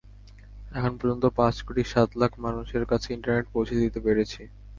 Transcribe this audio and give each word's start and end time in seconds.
এখন 0.71 0.93
পর্যন্ত 0.99 1.23
পাঁচ 1.37 1.55
কোটি 1.63 1.83
সাত 1.93 2.09
লাখ 2.21 2.31
মানুষের 2.45 2.83
কাছে 2.91 3.07
ইন্টারনেট 3.11 3.45
পৌঁছে 3.53 3.75
দিতে 3.81 3.99
পেরেছি। 4.05 4.41